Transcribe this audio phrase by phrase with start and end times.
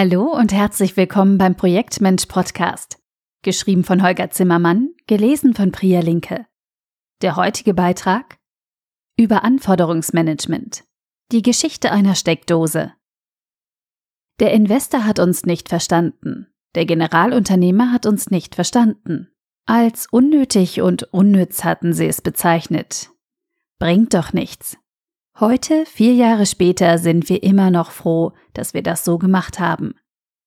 [0.00, 3.02] Hallo und herzlich willkommen beim Projektmensch Podcast.
[3.42, 6.46] Geschrieben von Holger Zimmermann, gelesen von Priya Linke.
[7.20, 8.38] Der heutige Beitrag
[9.16, 10.84] über Anforderungsmanagement.
[11.32, 12.92] Die Geschichte einer Steckdose.
[14.38, 16.46] Der Investor hat uns nicht verstanden.
[16.76, 19.32] Der Generalunternehmer hat uns nicht verstanden.
[19.66, 23.10] Als unnötig und unnütz hatten sie es bezeichnet.
[23.80, 24.78] Bringt doch nichts.
[25.40, 29.94] Heute, vier Jahre später, sind wir immer noch froh, dass wir das so gemacht haben.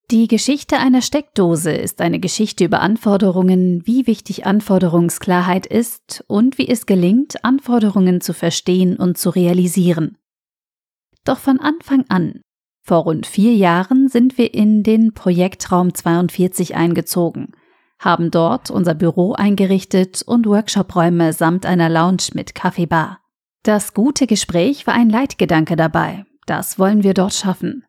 [0.09, 6.67] Die Geschichte einer Steckdose ist eine Geschichte über Anforderungen, wie wichtig Anforderungsklarheit ist und wie
[6.67, 10.17] es gelingt, Anforderungen zu verstehen und zu realisieren.
[11.23, 12.41] Doch von Anfang an,
[12.83, 17.53] vor rund vier Jahren, sind wir in den Projektraum 42 eingezogen,
[17.97, 23.20] haben dort unser Büro eingerichtet und Workshopräume samt einer Lounge mit Kaffeebar.
[23.63, 26.25] Das gute Gespräch war ein Leitgedanke dabei.
[26.47, 27.85] Das wollen wir dort schaffen.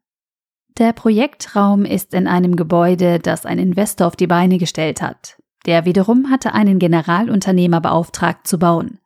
[0.78, 5.38] Der Projektraum ist in einem Gebäude, das ein Investor auf die Beine gestellt hat.
[5.64, 8.98] Der wiederum hatte einen Generalunternehmer beauftragt zu bauen.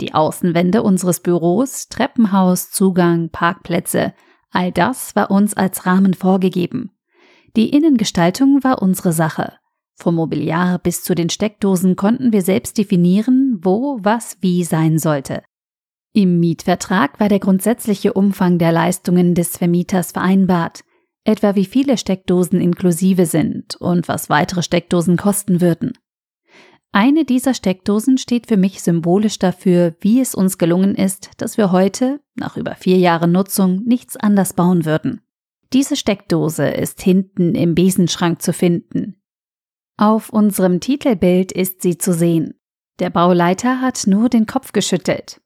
[0.00, 4.14] Die Außenwände unseres Büros, Treppenhaus, Zugang, Parkplätze,
[4.50, 6.92] all das war uns als Rahmen vorgegeben.
[7.56, 9.54] Die Innengestaltung war unsere Sache.
[9.96, 15.42] Vom Mobiliar bis zu den Steckdosen konnten wir selbst definieren, wo was wie sein sollte.
[16.14, 20.84] Im Mietvertrag war der grundsätzliche Umfang der Leistungen des Vermieters vereinbart,
[21.24, 25.92] etwa wie viele Steckdosen inklusive sind und was weitere Steckdosen kosten würden.
[26.94, 31.72] Eine dieser Steckdosen steht für mich symbolisch dafür, wie es uns gelungen ist, dass wir
[31.72, 35.22] heute, nach über vier Jahren Nutzung, nichts anders bauen würden.
[35.72, 39.22] Diese Steckdose ist hinten im Besenschrank zu finden.
[39.96, 42.60] Auf unserem Titelbild ist sie zu sehen.
[42.98, 45.41] Der Bauleiter hat nur den Kopf geschüttelt.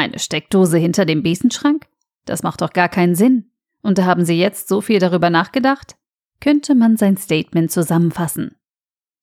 [0.00, 1.86] Eine Steckdose hinter dem Besenschrank?
[2.24, 3.50] Das macht doch gar keinen Sinn.
[3.82, 5.94] Und da haben Sie jetzt so viel darüber nachgedacht?
[6.40, 8.56] Könnte man sein Statement zusammenfassen.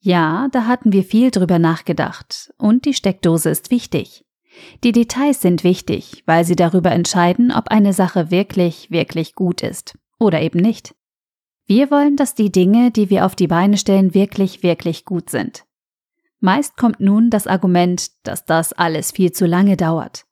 [0.02, 2.54] Ja, da hatten wir viel drüber nachgedacht.
[2.60, 4.24] Und die Steckdose ist wichtig.
[4.84, 9.98] Die Details sind wichtig, weil sie darüber entscheiden, ob eine Sache wirklich, wirklich gut ist
[10.20, 10.94] oder eben nicht.
[11.66, 15.66] Wir wollen, dass die Dinge, die wir auf die Beine stellen, wirklich, wirklich gut sind.
[16.40, 20.27] Meist kommt nun das Argument, dass das alles viel zu lange dauert.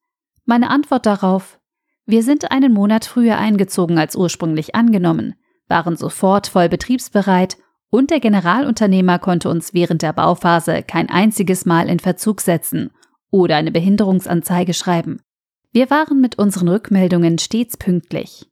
[0.45, 1.59] Meine Antwort darauf
[2.05, 5.33] Wir sind einen Monat früher eingezogen als ursprünglich angenommen,
[5.67, 7.57] waren sofort voll betriebsbereit
[7.89, 12.91] und der Generalunternehmer konnte uns während der Bauphase kein einziges Mal in Verzug setzen
[13.31, 15.21] oder eine Behinderungsanzeige schreiben.
[15.71, 18.47] Wir waren mit unseren Rückmeldungen stets pünktlich.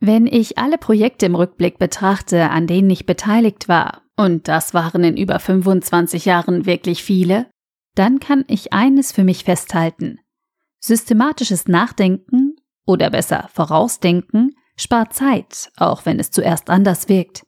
[0.00, 5.02] Wenn ich alle Projekte im Rückblick betrachte, an denen ich beteiligt war, und das waren
[5.02, 7.46] in über 25 Jahren wirklich viele,
[7.94, 10.20] dann kann ich eines für mich festhalten.
[10.86, 17.46] Systematisches Nachdenken oder besser Vorausdenken spart Zeit, auch wenn es zuerst anders wirkt.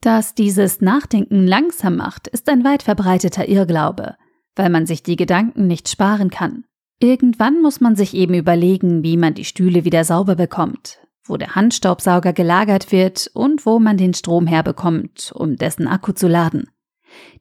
[0.00, 4.14] Dass dieses Nachdenken langsam macht, ist ein weit verbreiteter Irrglaube,
[4.54, 6.66] weil man sich die Gedanken nicht sparen kann.
[7.00, 11.56] Irgendwann muss man sich eben überlegen, wie man die Stühle wieder sauber bekommt, wo der
[11.56, 16.70] Handstaubsauger gelagert wird und wo man den Strom herbekommt, um dessen Akku zu laden.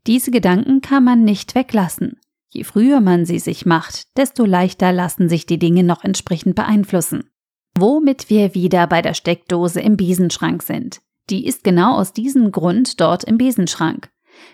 [0.08, 2.20] Diese Gedanken kann man nicht weglassen.
[2.50, 7.30] Je früher man sie sich macht, desto leichter lassen sich die Dinge noch entsprechend beeinflussen.
[7.78, 11.02] Womit wir wieder bei der Steckdose im Besenschrank sind.
[11.30, 14.10] Die ist genau aus diesem Grund dort im Besenschrank.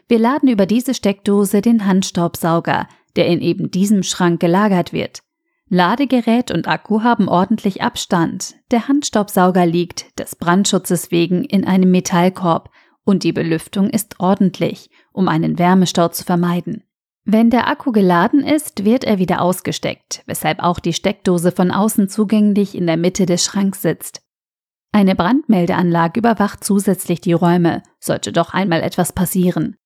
[0.08, 5.22] Wir laden über diese Steckdose den Handstaubsauger, der in eben diesem Schrank gelagert wird.
[5.70, 8.56] Ladegerät und Akku haben ordentlich Abstand.
[8.72, 12.70] Der Handstaubsauger liegt des Brandschutzes wegen in einem Metallkorb
[13.06, 16.84] und die Belüftung ist ordentlich, um einen Wärmestau zu vermeiden.
[17.26, 22.10] Wenn der Akku geladen ist, wird er wieder ausgesteckt, weshalb auch die Steckdose von außen
[22.10, 24.22] zugänglich in der Mitte des Schranks sitzt.
[24.92, 29.78] Eine Brandmeldeanlage überwacht zusätzlich die Räume, sollte doch einmal etwas passieren.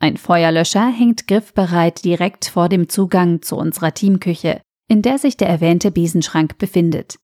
[0.00, 5.48] Ein Feuerlöscher hängt griffbereit direkt vor dem Zugang zu unserer Teamküche, in der sich der
[5.48, 7.16] erwähnte Besenschrank befindet.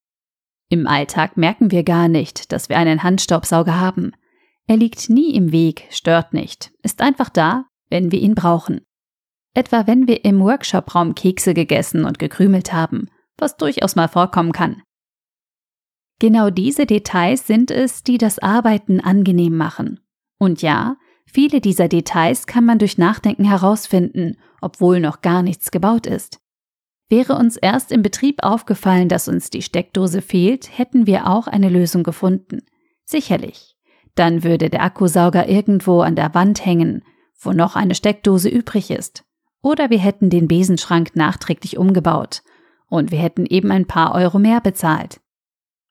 [0.69, 4.13] Im Alltag merken wir gar nicht, dass wir einen Handstaubsauger haben.
[4.67, 8.86] Er liegt nie im Weg, stört nicht, ist einfach da, wenn wir ihn brauchen
[9.57, 13.09] etwa wenn wir im Workshopraum Kekse gegessen und gekrümelt haben,
[13.39, 14.83] was durchaus mal vorkommen kann.
[16.19, 20.01] Genau diese Details sind es, die das Arbeiten angenehm machen.
[20.39, 26.07] Und ja, viele dieser Details kann man durch Nachdenken herausfinden, obwohl noch gar nichts gebaut
[26.07, 26.39] ist.
[27.09, 31.69] Wäre uns erst im Betrieb aufgefallen, dass uns die Steckdose fehlt, hätten wir auch eine
[31.69, 32.63] Lösung gefunden.
[33.05, 33.77] Sicherlich.
[34.17, 37.05] Dann würde der Akkusauger irgendwo an der Wand hängen,
[37.39, 39.26] wo noch eine Steckdose übrig ist.
[39.67, 42.45] Oder wir hätten den Besenschrank nachträglich umgebaut
[42.87, 45.21] und wir hätten eben ein paar Euro mehr bezahlt.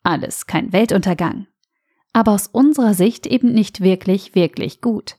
[0.02, 1.48] Alles kein Weltuntergang.
[2.14, 5.18] aber aus unserer Sicht eben nicht wirklich, wirklich gut.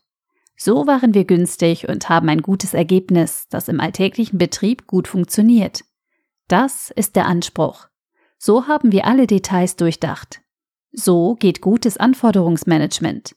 [0.56, 5.84] So waren wir günstig und haben ein gutes Ergebnis, das im alltäglichen Betrieb gut funktioniert.
[6.48, 7.88] Das ist der Anspruch.
[8.38, 10.40] So haben wir alle Details durchdacht.
[10.92, 13.36] So geht gutes Anforderungsmanagement.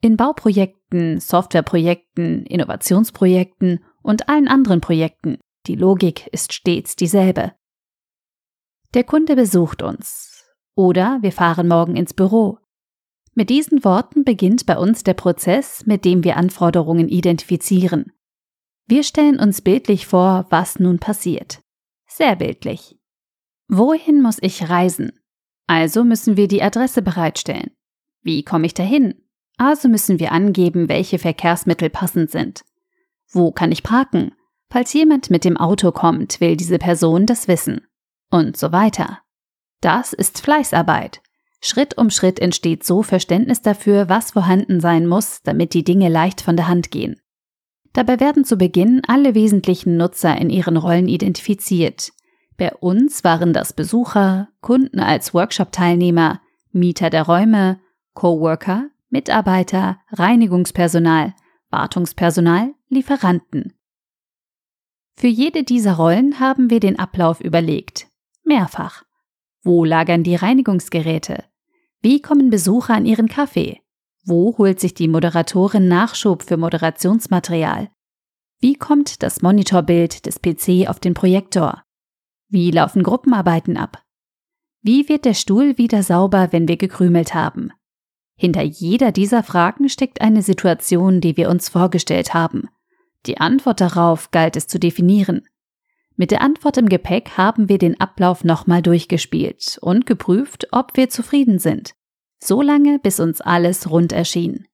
[0.00, 5.38] In Bauprojekten, Softwareprojekten, Innovationsprojekten und allen anderen Projekten.
[5.66, 7.52] Die Logik ist stets dieselbe.
[8.92, 10.44] Der Kunde besucht uns.
[10.76, 12.58] Oder wir fahren morgen ins Büro.
[13.34, 18.12] Mit diesen Worten beginnt bei uns der Prozess, mit dem wir Anforderungen identifizieren.
[18.86, 21.60] Wir stellen uns bildlich vor, was nun passiert.
[22.06, 22.96] Sehr bildlich.
[23.68, 25.12] Wohin muss ich reisen?
[25.66, 27.70] Also müssen wir die Adresse bereitstellen.
[28.22, 29.14] Wie komme ich dahin?
[29.56, 32.64] Also müssen wir angeben, welche Verkehrsmittel passend sind.
[33.34, 34.32] Wo kann ich parken?
[34.70, 37.82] Falls jemand mit dem Auto kommt, will diese Person das wissen.
[38.30, 39.20] Und so weiter.
[39.80, 41.20] Das ist Fleißarbeit.
[41.60, 46.40] Schritt um Schritt entsteht so Verständnis dafür, was vorhanden sein muss, damit die Dinge leicht
[46.40, 47.20] von der Hand gehen.
[47.92, 52.12] Dabei werden zu Beginn alle wesentlichen Nutzer in ihren Rollen identifiziert.
[52.56, 56.40] Bei uns waren das Besucher, Kunden als Workshop-Teilnehmer,
[56.72, 57.80] Mieter der Räume,
[58.14, 61.34] Coworker, Mitarbeiter, Reinigungspersonal,
[61.74, 63.72] Wartungspersonal, Lieferanten.
[65.16, 68.06] Für jede dieser Rollen haben wir den Ablauf überlegt.
[68.44, 69.02] Mehrfach.
[69.64, 71.42] Wo lagern die Reinigungsgeräte?
[72.00, 73.80] Wie kommen Besucher an ihren Kaffee?
[74.24, 77.90] Wo holt sich die Moderatorin Nachschub für Moderationsmaterial?
[78.60, 81.82] Wie kommt das Monitorbild des PC auf den Projektor?
[82.48, 84.00] Wie laufen Gruppenarbeiten ab?
[84.80, 87.72] Wie wird der Stuhl wieder sauber, wenn wir gekrümelt haben?
[88.36, 92.68] Hinter jeder dieser Fragen steckt eine Situation, die wir uns vorgestellt haben.
[93.26, 95.42] Die Antwort darauf galt es zu definieren.
[96.16, 101.08] Mit der Antwort im Gepäck haben wir den Ablauf nochmal durchgespielt und geprüft, ob wir
[101.08, 101.94] zufrieden sind.
[102.38, 104.66] So lange, bis uns alles rund erschien.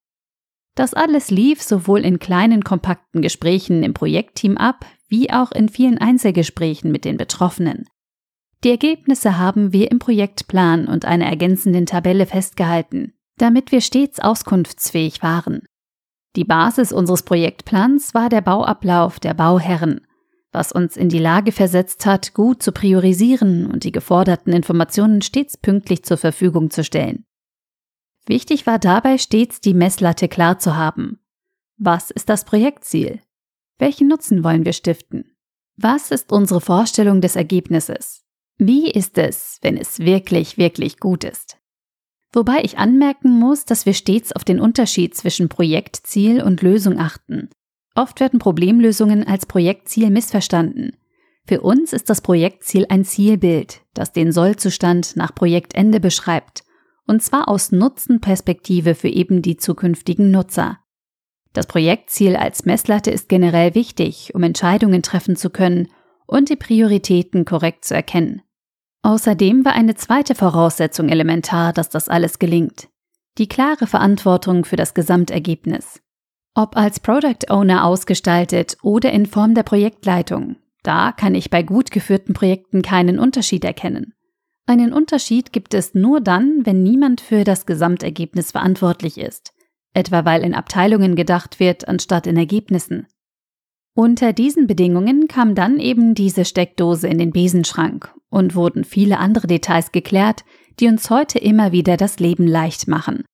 [0.75, 5.99] Das alles lief sowohl in kleinen, kompakten Gesprächen im Projektteam ab, wie auch in vielen
[5.99, 7.87] Einzelgesprächen mit den Betroffenen.
[8.63, 15.23] Die Ergebnisse haben wir im Projektplan und einer ergänzenden Tabelle festgehalten, damit wir stets auskunftsfähig
[15.23, 15.63] waren.
[16.37, 20.07] Die Basis unseres Projektplans war der Bauablauf der Bauherren,
[20.53, 25.57] was uns in die Lage versetzt hat, gut zu priorisieren und die geforderten Informationen stets
[25.57, 27.25] pünktlich zur Verfügung zu stellen.
[28.27, 31.21] Wichtig war dabei stets die Messlatte klar zu haben.
[31.79, 33.21] Was ist das Projektziel?
[33.79, 35.37] Welchen Nutzen wollen wir stiften?
[35.77, 38.23] Was ist unsere Vorstellung des Ergebnisses?
[38.59, 41.60] Wie ist es, wenn es wirklich, wirklich gut ist?
[42.33, 47.51] Wobei ich anmerken muss, dass wir stets auf den Unterschied zwischen Projektziel und Lösung achten.
[47.95, 50.97] Oft werden Problemlösungen als Projektziel missverstanden.
[51.47, 56.63] Für uns ist das Projektziel ein Zielbild, das den Sollzustand nach Projektende beschreibt,
[57.07, 60.79] und zwar aus Nutzenperspektive für eben die zukünftigen Nutzer.
[61.53, 65.89] Das Projektziel als Messlatte ist generell wichtig, um Entscheidungen treffen zu können
[66.27, 68.43] und die Prioritäten korrekt zu erkennen.
[69.03, 72.89] Außerdem war eine zweite Voraussetzung elementar, dass das alles gelingt.
[73.39, 76.03] Die klare Verantwortung für das Gesamtergebnis.
[76.55, 81.91] Ob als Product Owner ausgestaltet oder in Form der Projektleitung, da kann ich bei gut
[81.91, 84.15] geführten Projekten keinen Unterschied erkennen.
[84.67, 89.53] Einen Unterschied gibt es nur dann, wenn niemand für das Gesamtergebnis verantwortlich ist,
[89.95, 93.07] etwa weil in Abteilungen gedacht wird anstatt in Ergebnissen.
[93.95, 99.47] Unter diesen Bedingungen kam dann eben diese Steckdose in den Besenschrank und wurden viele andere
[99.47, 100.45] Details geklärt,
[100.79, 103.25] die uns heute immer wieder das Leben leicht machen.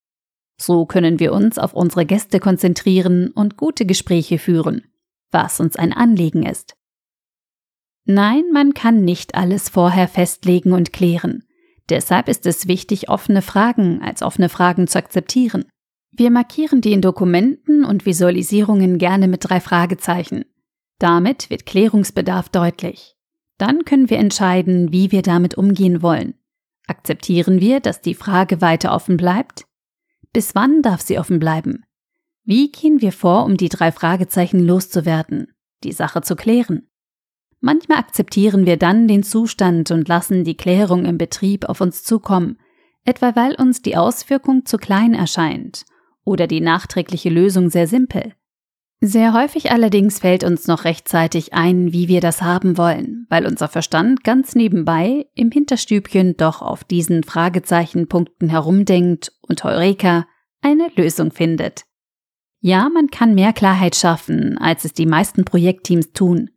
[0.58, 4.84] So können wir uns auf unsere Gäste konzentrieren und gute Gespräche führen,
[5.30, 6.74] was uns ein Anliegen ist.
[8.04, 11.44] Nein, man kann nicht alles vorher festlegen und klären.
[11.88, 15.64] Deshalb ist es wichtig, offene Fragen als offene Fragen zu akzeptieren.
[16.10, 20.44] Wir markieren die in Dokumenten und Visualisierungen gerne mit drei Fragezeichen.
[20.98, 23.15] Damit wird Klärungsbedarf deutlich.
[23.58, 26.34] Dann können wir entscheiden, wie wir damit umgehen wollen.
[26.86, 29.66] Akzeptieren wir, dass die Frage weiter offen bleibt?
[30.32, 31.84] Bis wann darf sie offen bleiben?
[32.44, 36.88] Wie gehen wir vor, um die drei Fragezeichen loszuwerden, die Sache zu klären?
[37.60, 42.58] Manchmal akzeptieren wir dann den Zustand und lassen die Klärung im Betrieb auf uns zukommen,
[43.04, 45.84] etwa weil uns die Auswirkung zu klein erscheint
[46.24, 48.34] oder die nachträgliche Lösung sehr simpel.
[49.08, 53.68] Sehr häufig allerdings fällt uns noch rechtzeitig ein, wie wir das haben wollen, weil unser
[53.68, 60.26] Verstand ganz nebenbei im Hinterstübchen doch auf diesen Fragezeichenpunkten herumdenkt und Heureka
[60.60, 61.84] eine Lösung findet.
[62.58, 66.50] Ja, man kann mehr Klarheit schaffen, als es die meisten Projektteams tun.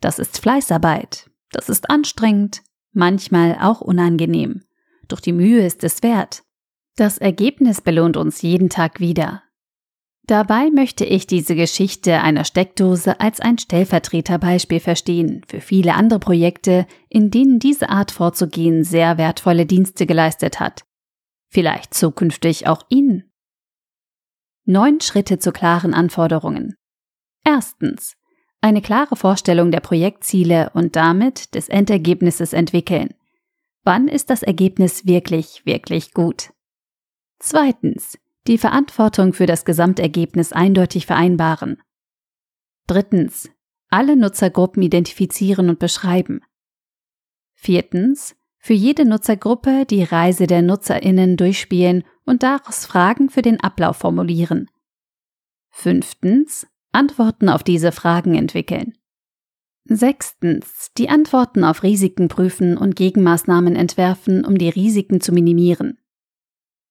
[0.00, 1.28] Das ist Fleißarbeit.
[1.50, 4.62] Das ist anstrengend, manchmal auch unangenehm.
[5.08, 6.44] Doch die Mühe ist es wert.
[6.94, 9.42] Das Ergebnis belohnt uns jeden Tag wieder.
[10.26, 16.86] Dabei möchte ich diese Geschichte einer Steckdose als ein Stellvertreterbeispiel verstehen für viele andere Projekte,
[17.08, 20.84] in denen diese Art vorzugehen sehr wertvolle Dienste geleistet hat.
[21.48, 23.30] Vielleicht zukünftig auch Ihnen.
[24.64, 26.74] Neun Schritte zu klaren Anforderungen.
[27.44, 28.16] Erstens.
[28.60, 33.14] Eine klare Vorstellung der Projektziele und damit des Endergebnisses entwickeln.
[33.84, 36.50] Wann ist das Ergebnis wirklich, wirklich gut?
[37.38, 38.18] Zweitens.
[38.46, 41.82] Die Verantwortung für das Gesamtergebnis eindeutig vereinbaren.
[42.86, 43.50] Drittens.
[43.88, 46.40] Alle Nutzergruppen identifizieren und beschreiben.
[47.54, 48.36] Viertens.
[48.58, 54.70] Für jede Nutzergruppe die Reise der Nutzerinnen durchspielen und daraus Fragen für den Ablauf formulieren.
[55.70, 56.66] Fünftens.
[56.92, 58.96] Antworten auf diese Fragen entwickeln.
[59.84, 60.90] Sechstens.
[60.96, 65.98] Die Antworten auf Risiken prüfen und Gegenmaßnahmen entwerfen, um die Risiken zu minimieren.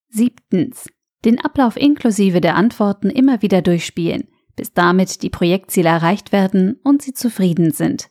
[0.08, 0.86] Siebtens.
[1.26, 7.02] Den Ablauf inklusive der Antworten immer wieder durchspielen, bis damit die Projektziele erreicht werden und
[7.02, 8.10] sie zufrieden sind.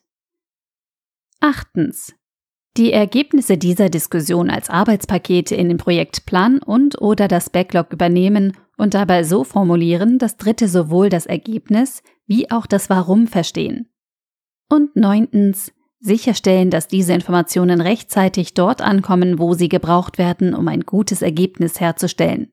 [1.40, 2.14] Achtens.
[2.76, 8.94] Die Ergebnisse dieser Diskussion als Arbeitspakete in den Projektplan und oder das Backlog übernehmen und
[8.94, 13.88] dabei so formulieren, dass Dritte sowohl das Ergebnis wie auch das Warum verstehen.
[14.68, 20.82] Und neuntens, sicherstellen, dass diese Informationen rechtzeitig dort ankommen, wo sie gebraucht werden, um ein
[20.82, 22.52] gutes Ergebnis herzustellen.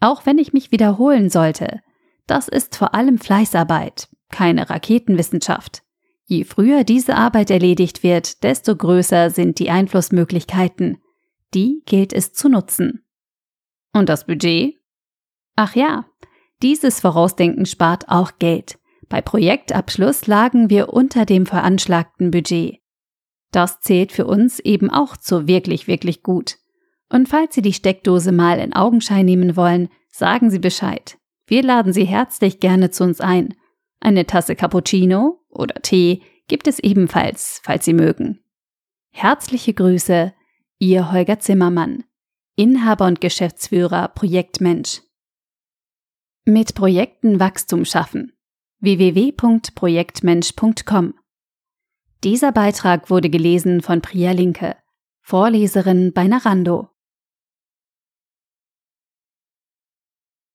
[0.00, 1.80] Auch wenn ich mich wiederholen sollte,
[2.26, 5.82] das ist vor allem Fleißarbeit, keine Raketenwissenschaft.
[6.24, 10.98] Je früher diese Arbeit erledigt wird, desto größer sind die Einflussmöglichkeiten.
[11.54, 13.04] Die gilt es zu nutzen.
[13.92, 14.76] Und das Budget?
[15.56, 16.06] Ach ja,
[16.62, 18.78] dieses Vorausdenken spart auch Geld.
[19.08, 22.78] Bei Projektabschluss lagen wir unter dem veranschlagten Budget.
[23.50, 26.59] Das zählt für uns eben auch zu wirklich, wirklich gut.
[27.10, 31.18] Und falls Sie die Steckdose mal in Augenschein nehmen wollen, sagen Sie Bescheid.
[31.46, 33.54] Wir laden Sie herzlich gerne zu uns ein.
[33.98, 38.38] Eine Tasse Cappuccino oder Tee gibt es ebenfalls, falls Sie mögen.
[39.10, 40.32] Herzliche Grüße,
[40.78, 42.04] Ihr Holger Zimmermann,
[42.54, 45.02] Inhaber und Geschäftsführer Projektmensch.
[46.44, 48.32] Mit Projekten Wachstum schaffen.
[48.80, 51.14] www.projektmensch.com
[52.22, 54.76] Dieser Beitrag wurde gelesen von Priya Linke,
[55.20, 56.88] Vorleserin bei Narando.